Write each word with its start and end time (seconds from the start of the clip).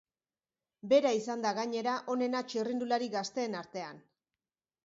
Bera 0.93 1.11
izan 1.17 1.43
da, 1.47 1.51
gainera, 1.59 1.93
onena 2.15 2.43
txirrindulari 2.49 3.11
gazteen 3.19 3.59
artean. 3.63 4.05